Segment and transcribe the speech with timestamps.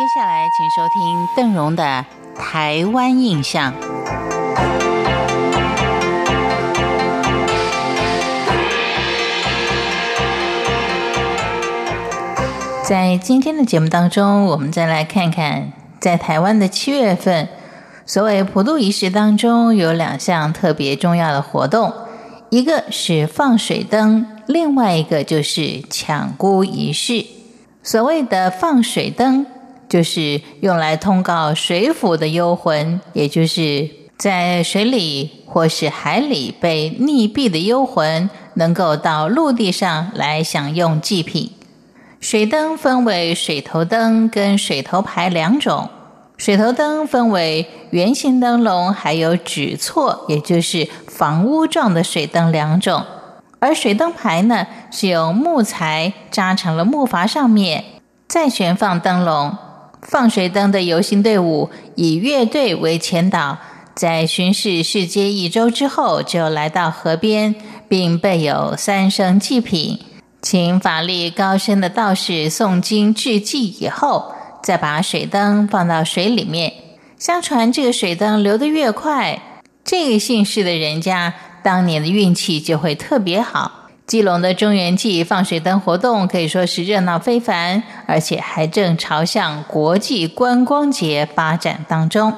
[0.00, 2.06] 接下来，请收听邓荣的
[2.40, 3.70] 《台湾印象》。
[12.82, 15.70] 在今天的节目当中，我们再来看看，
[16.00, 17.46] 在台湾的七月份，
[18.06, 21.92] 所谓普渡仪式当中有两项特别重要的活动，
[22.48, 27.26] 一个是放水灯，另外一个就是抢孤仪式。
[27.82, 29.44] 所谓的放水灯，
[29.90, 41.50] 就是用来通告水府的幽魂，也就是在水里或是海里被溺毙的幽魂，能够到陆地上来享用祭品。
[42.20, 45.88] 水灯分为水头灯跟水头牌两种。
[46.36, 53.04] 水头灯分为圆形灯笼，还有纸错，也就是房屋状的水灯两种。
[53.58, 57.84] 而水灯牌呢，是用木材扎成了木筏上面，
[58.28, 59.56] 再悬放灯笼。
[60.02, 63.58] 放水灯的游行队伍以乐队为前导，
[63.94, 67.54] 在巡视世界一周之后，就来到河边，
[67.88, 69.98] 并备有三生祭品。
[70.42, 76.72] 请法力高深的道士诵经致祭以后，再把水灯放到水里面。
[77.18, 79.42] 相传这个水灯流得越快，
[79.84, 83.79] 这个姓氏的人家当年的运气就会特别好。
[84.10, 92.32] 基隆的中元祭放水灯活动可以说是热闹非凡，而且还正朝向国际观光节发展当中。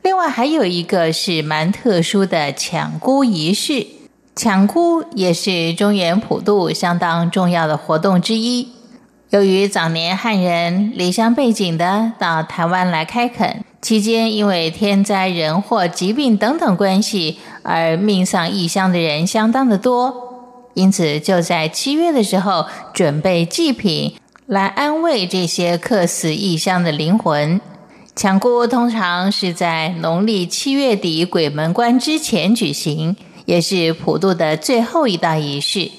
[0.00, 3.86] 另外还有一个是蛮特殊的抢孤仪式。
[4.34, 8.70] 抢孤也是中原普渡相当重要的活动之一。
[9.28, 20.23] 由于早年汉人离乡背井的到台湾来开垦，期间因为天灾人祸、疾病等等关系而命丧异乡的人相当的多，
[20.74, 24.14] 因此就在七月的时候准备祭品
[24.46, 27.60] 来安慰这些客死异乡的灵魂。
[28.14, 33.16] 抢孤通常是在农历七月底鬼门关之前举行。
[33.44, 35.90] 也是普渡的最后一道仪式。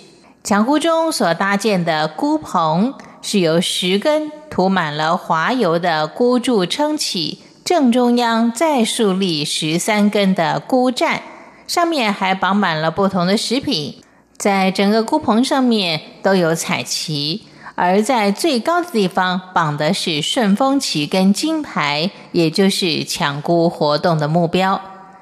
[0.43, 11.21] 抢孤中所搭建的孤棚，是由十根涂满了滑油的孤柱撑起，正中央再竖立十三根的孤站，
[11.67, 13.97] 上面还绑满了不同的食品。
[14.37, 17.43] 在整个孤棚上面都有彩旗，
[17.75, 24.79] 而在最高的地方绑的是顺风旗跟金牌，也就是抢孤活动的目标。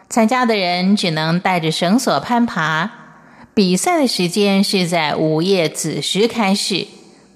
[0.10, 2.92] 参加的人只能带着绳索攀爬。
[3.56, 6.88] 比赛的时间是在午夜子时开始。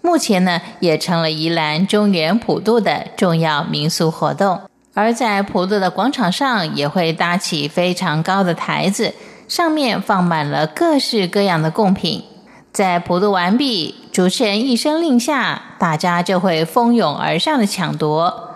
[0.01, 4.61] 目前呢，也成了宜兰中原普渡的重要民俗活动。
[4.93, 9.13] 而在普渡的广场上，也会搭起非常高的台子，
[9.47, 12.23] 上面放满了各式各样的贡品。
[12.71, 18.51] 在普渡完毕，主持人一声令下，大家就会蜂拥而上的抢夺。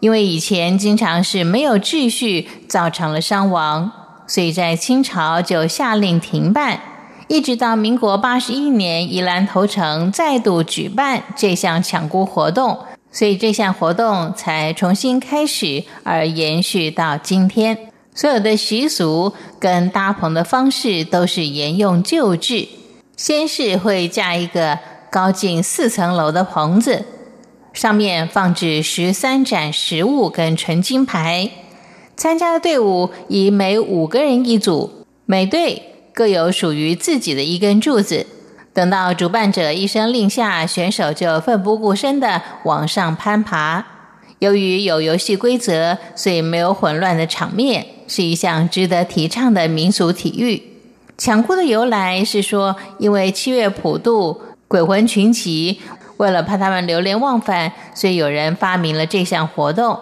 [0.00, 3.90] 因为以前经常是没有秩序，造成了伤亡，
[4.26, 6.80] 所以在清朝就下令停办，
[7.28, 12.76] 一直到民国八十一年，宜兰头城再度举办这项抢孤活动，
[13.12, 17.91] 所以这项活动才重新开始，而延续到今天。
[18.14, 22.68] 所有的习俗跟搭棚的方式都是沿用旧制，
[23.16, 24.78] 先是会架一个
[25.10, 27.04] 高近四层楼的棚子。
[27.72, 31.50] 上面放置十三盏食物跟纯金牌，
[32.14, 38.26] 参加的队伍以每五个人一组，每队各有属于自己的一根柱子。
[38.74, 43.86] 等到主办者一声令下，选手就奋不顾身的往上攀爬。
[44.38, 50.62] 由于有游戏规则，所以没有混乱的场面，是一项值得提倡的民俗体育。
[51.16, 55.80] 抢哭的由来是说，因为七月普渡，鬼魂群集。
[56.18, 59.98] 为了怕他们流连忘返，所以有人发明了这项活动。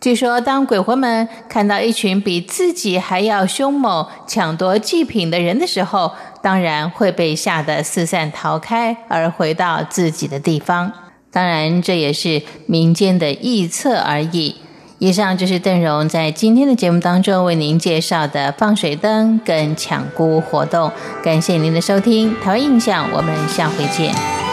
[0.00, 6.10] 据说，当鬼魂们看到一群比自己还要凶猛、抢夺祭品的人的时候，
[6.42, 10.90] 当然会被吓得四散逃开，而回到自己的地方。
[11.30, 14.56] 当然，这也是民间的臆测而已。
[15.00, 20.92] 以上就是邓荣在今天的节目当中为您介绍的放水灯跟抢孤活动。
[21.24, 24.49] 感谢您的收听，台湾印象，我们下回见。